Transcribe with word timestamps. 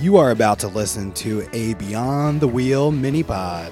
You 0.00 0.16
are 0.16 0.30
about 0.30 0.58
to 0.60 0.68
listen 0.68 1.12
to 1.12 1.46
a 1.52 1.74
Beyond 1.74 2.40
the 2.40 2.48
Wheel 2.48 2.90
mini 2.90 3.22
pod. 3.22 3.70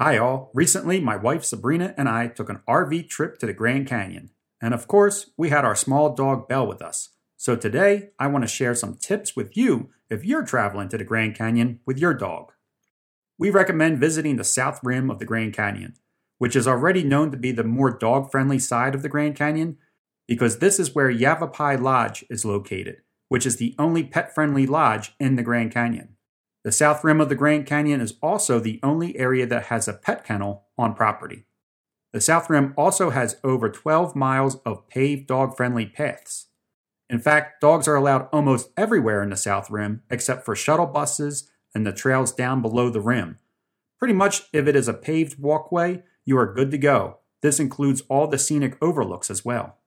Hi, 0.00 0.18
all. 0.18 0.52
Recently, 0.54 1.00
my 1.00 1.16
wife 1.16 1.42
Sabrina 1.42 1.94
and 1.96 2.08
I 2.08 2.28
took 2.28 2.48
an 2.48 2.60
RV 2.68 3.08
trip 3.08 3.38
to 3.38 3.46
the 3.46 3.52
Grand 3.52 3.88
Canyon. 3.88 4.30
And 4.62 4.72
of 4.72 4.86
course, 4.86 5.32
we 5.36 5.48
had 5.48 5.64
our 5.64 5.74
small 5.74 6.14
dog 6.14 6.46
Belle 6.46 6.68
with 6.68 6.80
us. 6.80 7.08
So 7.36 7.56
today, 7.56 8.10
I 8.20 8.28
want 8.28 8.44
to 8.44 8.48
share 8.48 8.76
some 8.76 8.94
tips 8.94 9.34
with 9.34 9.56
you 9.56 9.90
if 10.08 10.24
you're 10.24 10.44
traveling 10.44 10.88
to 10.90 10.98
the 10.98 11.02
Grand 11.02 11.34
Canyon 11.34 11.80
with 11.86 11.98
your 11.98 12.14
dog. 12.14 12.52
We 13.36 13.50
recommend 13.50 13.98
visiting 13.98 14.36
the 14.36 14.44
south 14.44 14.78
rim 14.84 15.10
of 15.10 15.18
the 15.18 15.24
Grand 15.24 15.54
Canyon, 15.54 15.96
which 16.44 16.54
is 16.54 16.68
already 16.68 17.02
known 17.02 17.30
to 17.30 17.38
be 17.38 17.52
the 17.52 17.64
more 17.64 17.90
dog 17.90 18.30
friendly 18.30 18.58
side 18.58 18.94
of 18.94 19.00
the 19.00 19.08
Grand 19.08 19.34
Canyon, 19.34 19.78
because 20.28 20.58
this 20.58 20.78
is 20.78 20.94
where 20.94 21.08
Yavapai 21.08 21.74
Lodge 21.78 22.22
is 22.28 22.44
located, 22.44 22.98
which 23.30 23.46
is 23.46 23.56
the 23.56 23.74
only 23.78 24.04
pet 24.04 24.34
friendly 24.34 24.66
lodge 24.66 25.14
in 25.18 25.36
the 25.36 25.42
Grand 25.42 25.72
Canyon. 25.72 26.16
The 26.62 26.70
south 26.70 27.02
rim 27.02 27.18
of 27.18 27.30
the 27.30 27.34
Grand 27.34 27.64
Canyon 27.64 28.02
is 28.02 28.18
also 28.22 28.60
the 28.60 28.78
only 28.82 29.16
area 29.16 29.46
that 29.46 29.68
has 29.68 29.88
a 29.88 29.94
pet 29.94 30.22
kennel 30.22 30.66
on 30.76 30.92
property. 30.92 31.46
The 32.12 32.20
south 32.20 32.50
rim 32.50 32.74
also 32.76 33.08
has 33.08 33.40
over 33.42 33.70
12 33.70 34.14
miles 34.14 34.56
of 34.66 34.86
paved 34.90 35.26
dog 35.26 35.56
friendly 35.56 35.86
paths. 35.86 36.48
In 37.08 37.20
fact, 37.20 37.62
dogs 37.62 37.88
are 37.88 37.96
allowed 37.96 38.28
almost 38.34 38.68
everywhere 38.76 39.22
in 39.22 39.30
the 39.30 39.38
south 39.38 39.70
rim 39.70 40.02
except 40.10 40.44
for 40.44 40.54
shuttle 40.54 40.84
buses 40.84 41.48
and 41.74 41.86
the 41.86 41.92
trails 41.94 42.32
down 42.32 42.60
below 42.60 42.90
the 42.90 43.00
rim. 43.00 43.38
Pretty 43.98 44.12
much, 44.12 44.42
if 44.52 44.66
it 44.66 44.76
is 44.76 44.88
a 44.88 44.92
paved 44.92 45.38
walkway, 45.38 46.02
you 46.24 46.38
are 46.38 46.52
good 46.52 46.70
to 46.70 46.78
go. 46.78 47.18
This 47.42 47.60
includes 47.60 48.02
all 48.08 48.26
the 48.26 48.38
scenic 48.38 48.76
overlooks 48.80 49.30
as 49.30 49.44
well. 49.44 49.78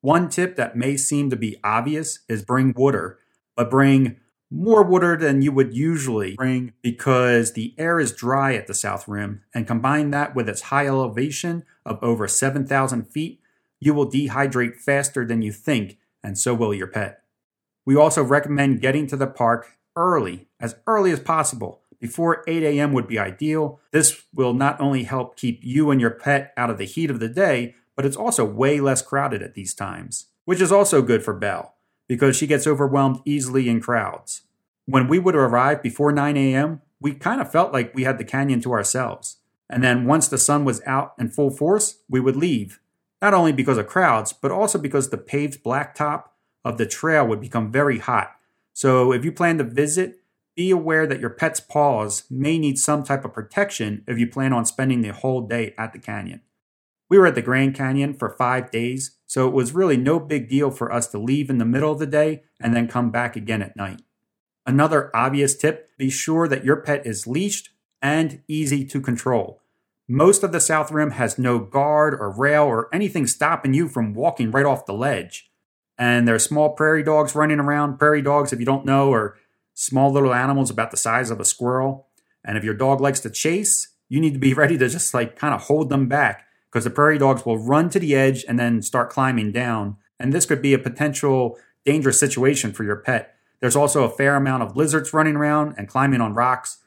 One 0.00 0.28
tip 0.28 0.56
that 0.56 0.76
may 0.76 0.96
seem 0.96 1.28
to 1.30 1.36
be 1.36 1.58
obvious 1.62 2.20
is 2.28 2.42
bring 2.42 2.72
water, 2.74 3.18
but 3.56 3.70
bring 3.70 4.16
more 4.50 4.82
water 4.82 5.16
than 5.16 5.42
you 5.42 5.52
would 5.52 5.76
usually 5.76 6.34
bring 6.34 6.72
because 6.82 7.52
the 7.52 7.74
air 7.78 8.00
is 8.00 8.12
dry 8.12 8.54
at 8.54 8.66
the 8.66 8.74
south 8.74 9.06
rim, 9.06 9.42
and 9.54 9.66
combine 9.66 10.10
that 10.10 10.34
with 10.34 10.48
its 10.48 10.62
high 10.62 10.86
elevation 10.86 11.64
of 11.86 12.02
over 12.02 12.26
7,000 12.26 13.04
feet, 13.04 13.40
you 13.78 13.94
will 13.94 14.10
dehydrate 14.10 14.76
faster 14.76 15.24
than 15.24 15.42
you 15.42 15.52
think, 15.52 15.98
and 16.22 16.38
so 16.38 16.54
will 16.54 16.74
your 16.74 16.86
pet. 16.86 17.22
We 17.86 17.96
also 17.96 18.22
recommend 18.22 18.80
getting 18.80 19.06
to 19.08 19.16
the 19.16 19.26
park 19.26 19.78
early, 19.96 20.48
as 20.58 20.76
early 20.86 21.12
as 21.12 21.20
possible. 21.20 21.82
Before 22.00 22.42
8 22.48 22.62
a.m. 22.62 22.92
would 22.92 23.06
be 23.06 23.18
ideal. 23.18 23.78
This 23.92 24.22
will 24.34 24.54
not 24.54 24.80
only 24.80 25.04
help 25.04 25.36
keep 25.36 25.60
you 25.62 25.90
and 25.90 26.00
your 26.00 26.10
pet 26.10 26.52
out 26.56 26.70
of 26.70 26.78
the 26.78 26.84
heat 26.84 27.10
of 27.10 27.20
the 27.20 27.28
day, 27.28 27.74
but 27.94 28.06
it's 28.06 28.16
also 28.16 28.44
way 28.44 28.80
less 28.80 29.02
crowded 29.02 29.42
at 29.42 29.54
these 29.54 29.74
times, 29.74 30.26
which 30.46 30.60
is 30.60 30.72
also 30.72 31.02
good 31.02 31.22
for 31.22 31.34
Belle 31.34 31.74
because 32.08 32.34
she 32.34 32.46
gets 32.46 32.66
overwhelmed 32.66 33.20
easily 33.24 33.68
in 33.68 33.80
crowds. 33.80 34.42
When 34.86 35.06
we 35.06 35.20
would 35.20 35.36
arrive 35.36 35.82
before 35.82 36.10
9 36.10 36.36
a.m., 36.36 36.80
we 37.00 37.14
kind 37.14 37.40
of 37.40 37.52
felt 37.52 37.72
like 37.72 37.94
we 37.94 38.02
had 38.02 38.18
the 38.18 38.24
canyon 38.24 38.60
to 38.62 38.72
ourselves. 38.72 39.36
And 39.68 39.84
then 39.84 40.06
once 40.06 40.26
the 40.26 40.38
sun 40.38 40.64
was 40.64 40.82
out 40.86 41.14
in 41.18 41.28
full 41.28 41.50
force, 41.50 42.00
we 42.08 42.18
would 42.18 42.34
leave. 42.34 42.80
Not 43.22 43.34
only 43.34 43.52
because 43.52 43.78
of 43.78 43.86
crowds, 43.86 44.32
but 44.32 44.50
also 44.50 44.78
because 44.78 45.10
the 45.10 45.18
paved 45.18 45.62
blacktop 45.62 46.24
of 46.64 46.78
the 46.78 46.86
trail 46.86 47.26
would 47.26 47.40
become 47.40 47.70
very 47.70 47.98
hot. 47.98 48.32
So 48.72 49.12
if 49.12 49.24
you 49.24 49.30
plan 49.30 49.58
to 49.58 49.64
visit, 49.64 50.19
be 50.56 50.70
aware 50.70 51.06
that 51.06 51.20
your 51.20 51.30
pet's 51.30 51.60
paws 51.60 52.24
may 52.30 52.58
need 52.58 52.78
some 52.78 53.02
type 53.02 53.24
of 53.24 53.32
protection 53.32 54.04
if 54.06 54.18
you 54.18 54.26
plan 54.26 54.52
on 54.52 54.64
spending 54.64 55.00
the 55.00 55.12
whole 55.12 55.42
day 55.42 55.74
at 55.78 55.92
the 55.92 55.98
canyon. 55.98 56.42
We 57.08 57.18
were 57.18 57.26
at 57.26 57.34
the 57.34 57.42
Grand 57.42 57.74
Canyon 57.74 58.14
for 58.14 58.30
five 58.30 58.70
days, 58.70 59.16
so 59.26 59.48
it 59.48 59.52
was 59.52 59.74
really 59.74 59.96
no 59.96 60.20
big 60.20 60.48
deal 60.48 60.70
for 60.70 60.92
us 60.92 61.08
to 61.08 61.18
leave 61.18 61.50
in 61.50 61.58
the 61.58 61.64
middle 61.64 61.92
of 61.92 61.98
the 61.98 62.06
day 62.06 62.44
and 62.60 62.74
then 62.74 62.86
come 62.86 63.10
back 63.10 63.34
again 63.34 63.62
at 63.62 63.76
night. 63.76 64.02
Another 64.64 65.10
obvious 65.14 65.56
tip 65.56 65.90
be 65.98 66.08
sure 66.08 66.46
that 66.46 66.64
your 66.64 66.76
pet 66.76 67.04
is 67.04 67.26
leashed 67.26 67.70
and 68.00 68.42
easy 68.46 68.84
to 68.84 69.00
control. 69.00 69.60
Most 70.08 70.42
of 70.42 70.52
the 70.52 70.60
South 70.60 70.90
Rim 70.90 71.12
has 71.12 71.38
no 71.38 71.58
guard 71.58 72.14
or 72.14 72.30
rail 72.30 72.64
or 72.64 72.88
anything 72.92 73.26
stopping 73.26 73.74
you 73.74 73.88
from 73.88 74.14
walking 74.14 74.50
right 74.50 74.66
off 74.66 74.86
the 74.86 74.92
ledge. 74.92 75.50
And 75.98 76.26
there 76.26 76.34
are 76.34 76.40
small 76.40 76.70
prairie 76.70 77.02
dogs 77.02 77.34
running 77.34 77.60
around. 77.60 77.98
Prairie 77.98 78.22
dogs, 78.22 78.52
if 78.52 78.58
you 78.58 78.66
don't 78.66 78.86
know, 78.86 79.12
are 79.12 79.36
small 79.80 80.12
little 80.12 80.34
animals 80.34 80.68
about 80.68 80.90
the 80.90 80.96
size 80.98 81.30
of 81.30 81.40
a 81.40 81.44
squirrel. 81.44 82.06
And 82.44 82.58
if 82.58 82.64
your 82.64 82.74
dog 82.74 83.00
likes 83.00 83.20
to 83.20 83.30
chase, 83.30 83.88
you 84.10 84.20
need 84.20 84.34
to 84.34 84.38
be 84.38 84.52
ready 84.62 84.76
to 84.76 84.88
just 84.88 85.14
like 85.14 85.36
kind 85.36 85.54
of 85.54 85.62
hold 85.62 85.88
them 85.88 86.06
back 86.06 86.46
because 86.70 86.84
the 86.84 86.90
prairie 86.90 87.18
dogs 87.18 87.46
will 87.46 87.56
run 87.56 87.88
to 87.90 87.98
the 87.98 88.14
edge 88.14 88.44
and 88.46 88.58
then 88.58 88.82
start 88.82 89.08
climbing 89.08 89.52
down. 89.52 89.96
And 90.18 90.34
this 90.34 90.44
could 90.44 90.60
be 90.60 90.74
a 90.74 90.78
potential 90.78 91.58
dangerous 91.86 92.20
situation 92.20 92.72
for 92.72 92.84
your 92.84 92.96
pet. 92.96 93.34
There's 93.60 93.76
also 93.76 94.04
a 94.04 94.10
fair 94.10 94.36
amount 94.36 94.62
of 94.62 94.76
lizards 94.76 95.14
running 95.14 95.34
around 95.34 95.74
and 95.78 95.88
climbing 95.88 96.20
on 96.20 96.34
rocks. 96.34 96.78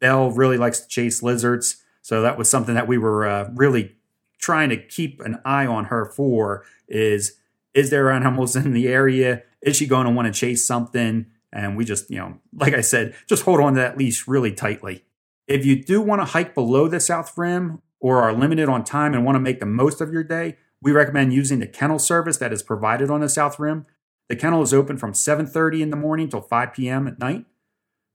Belle 0.00 0.30
really 0.30 0.56
likes 0.56 0.80
to 0.80 0.88
chase 0.88 1.22
lizards, 1.22 1.82
so 2.00 2.22
that 2.22 2.38
was 2.38 2.48
something 2.48 2.74
that 2.74 2.88
we 2.88 2.96
were 2.96 3.26
uh, 3.26 3.50
really 3.54 3.96
trying 4.38 4.70
to 4.70 4.76
keep 4.76 5.20
an 5.20 5.38
eye 5.44 5.66
on 5.66 5.86
her 5.86 6.06
for 6.06 6.64
is 6.86 7.34
is 7.74 7.90
there 7.90 8.10
animals 8.10 8.56
in 8.56 8.72
the 8.72 8.88
area? 8.88 9.42
Is 9.60 9.76
she 9.76 9.86
going 9.86 10.06
to 10.06 10.12
want 10.12 10.32
to 10.32 10.40
chase 10.40 10.66
something? 10.66 11.26
And 11.52 11.76
we 11.76 11.84
just, 11.84 12.10
you 12.10 12.18
know, 12.18 12.38
like 12.52 12.74
I 12.74 12.80
said, 12.80 13.14
just 13.28 13.44
hold 13.44 13.60
on 13.60 13.74
to 13.74 13.80
that 13.80 13.96
leash 13.96 14.28
really 14.28 14.52
tightly. 14.52 15.04
If 15.46 15.64
you 15.64 15.82
do 15.82 16.00
want 16.00 16.20
to 16.20 16.26
hike 16.26 16.54
below 16.54 16.88
the 16.88 17.00
South 17.00 17.36
Rim 17.36 17.80
or 18.00 18.22
are 18.22 18.34
limited 18.34 18.68
on 18.68 18.84
time 18.84 19.14
and 19.14 19.24
want 19.24 19.36
to 19.36 19.40
make 19.40 19.60
the 19.60 19.66
most 19.66 20.00
of 20.00 20.12
your 20.12 20.22
day, 20.22 20.56
we 20.80 20.92
recommend 20.92 21.32
using 21.32 21.58
the 21.58 21.66
kennel 21.66 21.98
service 21.98 22.36
that 22.36 22.52
is 22.52 22.62
provided 22.62 23.10
on 23.10 23.20
the 23.20 23.28
South 23.28 23.58
Rim. 23.58 23.86
The 24.28 24.36
kennel 24.36 24.62
is 24.62 24.74
open 24.74 24.98
from 24.98 25.12
7:30 25.12 25.80
in 25.80 25.90
the 25.90 25.96
morning 25.96 26.28
till 26.28 26.42
5 26.42 26.72
p.m. 26.74 27.08
at 27.08 27.18
night, 27.18 27.46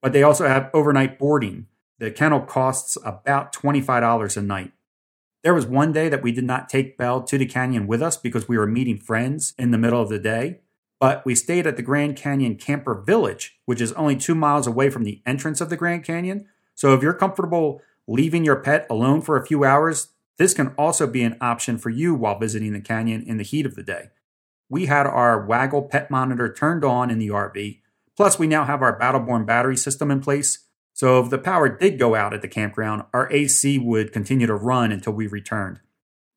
but 0.02 0.14
they 0.14 0.24
also 0.24 0.48
have 0.48 0.70
overnight 0.74 1.18
boarding. 1.18 1.68
The 2.00 2.12
kennel 2.12 2.42
costs 2.42 2.98
about 3.04 3.54
$25 3.54 4.38
a 4.38 4.42
night. 4.42 4.74
There 5.44 5.54
was 5.54 5.66
one 5.66 5.92
day 5.92 6.08
that 6.10 6.24
we 6.24 6.32
did 6.32 6.46
not 6.46 6.70
take 6.70 6.98
Belle 6.98 7.24
to 7.24 7.38
the 7.38 7.46
canyon 7.46 7.88
with 7.88 8.02
us 8.02 8.16
because 8.16 8.48
we 8.48 8.58
were 8.58 8.68
meeting 8.68 8.98
friends 8.98 9.54
in 9.58 9.72
the 9.72 9.78
middle 9.78 10.02
of 10.02 10.10
the 10.10 10.20
day, 10.20 10.60
but 11.04 11.26
we 11.26 11.36
stayed 11.36 11.68
at 11.68 11.76
the 11.76 11.84
Grand 11.84 12.16
Canyon 12.16 12.56
Camper 12.56 12.96
Village, 12.96 13.60
which 13.66 13.82
is 13.82 13.92
only 13.94 14.16
2 14.16 14.34
miles 14.34 14.68
away 14.68 14.90
from 14.90 15.04
the 15.04 15.22
entrance 15.26 15.60
of 15.60 15.70
the 15.70 15.76
Grand 15.76 16.06
Canyon. 16.06 16.48
So 16.76 16.94
if 16.94 17.02
you're 17.02 17.14
comfortable 17.14 17.82
leaving 18.08 18.46
your 18.46 18.56
pet 18.56 18.88
alone 18.90 19.22
for 19.22 19.36
a 19.36 19.46
few 19.46 19.66
hours, 19.66 20.08
this 20.38 20.54
can 20.54 20.70
also 20.78 21.06
be 21.06 21.24
an 21.24 21.36
option 21.42 21.78
for 21.78 21.90
you 21.90 22.16
while 22.16 22.40
visiting 22.40 22.72
the 22.72 22.80
canyon 22.80 23.24
in 23.24 23.36
the 23.36 23.44
heat 23.44 23.66
of 23.66 23.76
the 23.76 23.84
day 23.84 24.12
we 24.74 24.88
had 24.88 25.06
our 25.06 25.46
Waggle 25.46 25.84
pet 25.84 26.10
monitor 26.10 26.52
turned 26.52 26.84
on 26.84 27.12
in 27.12 27.20
the 27.20 27.28
RV. 27.28 27.80
Plus, 28.18 28.40
we 28.40 28.48
now 28.48 28.66
have 28.66 28.82
our 28.82 29.00
Battleborn 29.00 29.46
battery 29.46 29.78
system 29.78 30.10
in 30.10 30.20
place. 30.20 30.66
So 30.94 31.20
if 31.20 31.30
the 31.30 31.38
power 31.38 31.70
did 31.70 32.00
go 32.00 32.16
out 32.16 32.34
at 32.34 32.42
the 32.42 32.48
campground, 32.48 33.04
our 33.14 33.32
AC 33.32 33.78
would 33.78 34.12
continue 34.12 34.48
to 34.48 34.56
run 34.56 34.92
until 34.92 35.14
we 35.14 35.28
returned. 35.28 35.80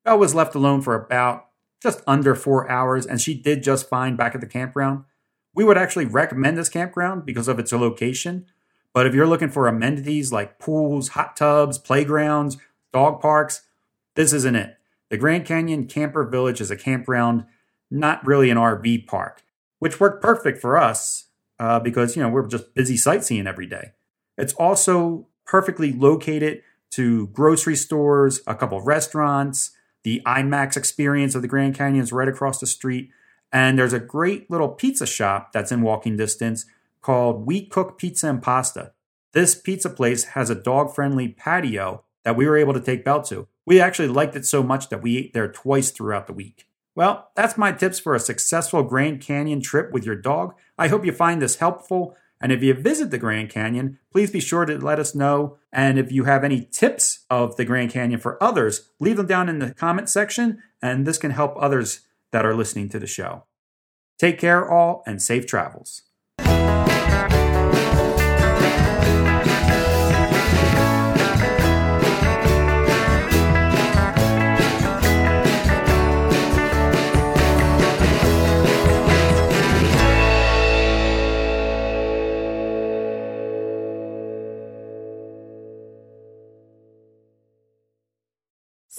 Belle 0.05 0.19
was 0.19 0.35
left 0.35 0.53
alone 0.53 0.81
for 0.81 0.93
about 0.93 1.46
just 1.81 2.01
under 2.07 2.35
four 2.35 2.69
hours, 2.69 3.05
and 3.05 3.21
she 3.21 3.33
did 3.33 3.63
just 3.63 3.89
fine 3.89 4.15
back 4.15 4.35
at 4.35 4.41
the 4.41 4.47
campground. 4.47 5.03
We 5.53 5.63
would 5.63 5.77
actually 5.77 6.05
recommend 6.05 6.57
this 6.57 6.69
campground 6.69 7.25
because 7.25 7.47
of 7.47 7.59
its 7.59 7.71
location. 7.71 8.45
But 8.93 9.05
if 9.05 9.13
you're 9.13 9.27
looking 9.27 9.49
for 9.49 9.67
amenities 9.67 10.31
like 10.31 10.59
pools, 10.59 11.09
hot 11.09 11.35
tubs, 11.35 11.77
playgrounds, 11.77 12.57
dog 12.93 13.21
parks, 13.21 13.61
this 14.15 14.33
isn't 14.33 14.55
it. 14.55 14.77
The 15.09 15.17
Grand 15.17 15.45
Canyon 15.45 15.85
Camper 15.85 16.23
Village 16.23 16.59
is 16.61 16.71
a 16.71 16.75
campground, 16.75 17.45
not 17.89 18.25
really 18.25 18.49
an 18.49 18.57
RV 18.57 19.05
park, 19.07 19.43
which 19.79 19.99
worked 19.99 20.21
perfect 20.21 20.59
for 20.59 20.77
us 20.77 21.25
uh, 21.59 21.79
because, 21.79 22.15
you 22.15 22.23
know, 22.23 22.29
we're 22.29 22.47
just 22.47 22.73
busy 22.73 22.97
sightseeing 22.97 23.47
every 23.47 23.67
day. 23.67 23.91
It's 24.37 24.53
also 24.55 25.27
perfectly 25.45 25.93
located 25.93 26.61
to 26.91 27.27
grocery 27.27 27.75
stores, 27.75 28.41
a 28.47 28.55
couple 28.55 28.81
restaurants, 28.81 29.71
the 30.07 30.21
IMAX 30.25 30.77
experience 30.77 31.35
of 31.35 31.41
the 31.41 31.49
Grand 31.49 31.75
Canyon 31.75 32.01
is 32.01 32.13
right 32.13 32.29
across 32.29 32.61
the 32.61 32.65
street. 32.65 33.09
And 33.51 33.77
there's 33.77 33.91
a 33.91 33.99
great 33.99 34.49
little 34.49 34.69
pizza 34.69 35.05
shop 35.05 35.51
that's 35.51 35.69
in 35.69 35.81
walking 35.81 36.15
distance 36.15 36.65
called 37.01 37.45
We 37.45 37.65
Cook 37.65 37.97
Pizza 37.97 38.29
and 38.29 38.41
Pasta. 38.41 38.93
This 39.33 39.53
pizza 39.53 39.89
place 39.89 40.23
has 40.27 40.49
a 40.49 40.55
dog 40.55 40.95
friendly 40.95 41.27
patio 41.27 42.05
that 42.23 42.37
we 42.37 42.47
were 42.47 42.55
able 42.55 42.73
to 42.73 42.79
take 42.79 43.03
Belle 43.03 43.21
to. 43.23 43.49
We 43.65 43.81
actually 43.81 44.07
liked 44.07 44.37
it 44.37 44.45
so 44.45 44.63
much 44.63 44.87
that 44.87 45.01
we 45.01 45.17
ate 45.17 45.33
there 45.33 45.51
twice 45.51 45.91
throughout 45.91 46.27
the 46.27 46.31
week. 46.31 46.69
Well, 46.95 47.29
that's 47.35 47.57
my 47.57 47.73
tips 47.73 47.99
for 47.99 48.15
a 48.15 48.19
successful 48.21 48.83
Grand 48.83 49.19
Canyon 49.19 49.59
trip 49.59 49.91
with 49.91 50.05
your 50.05 50.15
dog. 50.15 50.53
I 50.77 50.87
hope 50.87 51.03
you 51.03 51.11
find 51.11 51.41
this 51.41 51.57
helpful. 51.57 52.15
And 52.39 52.51
if 52.51 52.61
you 52.61 52.73
visit 52.73 53.11
the 53.11 53.17
Grand 53.17 53.49
Canyon, 53.49 53.99
please 54.11 54.31
be 54.31 54.39
sure 54.39 54.65
to 54.65 54.77
let 54.77 54.99
us 54.99 55.15
know. 55.15 55.57
And 55.71 55.97
if 55.97 56.11
you 56.11 56.25
have 56.25 56.43
any 56.43 56.61
tips 56.71 57.25
of 57.29 57.55
the 57.57 57.65
Grand 57.65 57.91
Canyon 57.91 58.19
for 58.19 58.41
others, 58.43 58.89
leave 58.99 59.17
them 59.17 59.27
down 59.27 59.49
in 59.49 59.59
the 59.59 59.73
comment 59.73 60.09
section, 60.09 60.61
and 60.81 61.05
this 61.05 61.17
can 61.17 61.31
help 61.31 61.55
others 61.57 62.01
that 62.31 62.45
are 62.45 62.55
listening 62.55 62.89
to 62.89 62.99
the 62.99 63.07
show. 63.07 63.45
Take 64.19 64.39
care, 64.39 64.69
all, 64.69 65.03
and 65.05 65.21
safe 65.21 65.45
travels. 65.45 66.03